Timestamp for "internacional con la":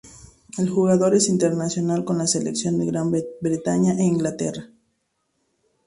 1.29-2.25